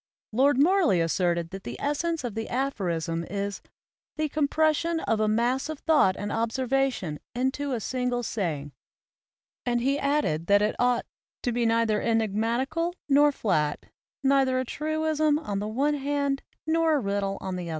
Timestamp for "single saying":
7.79-8.71